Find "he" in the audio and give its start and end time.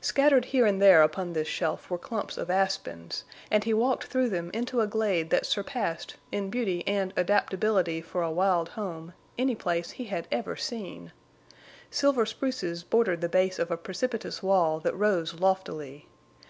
3.64-3.74, 9.90-10.04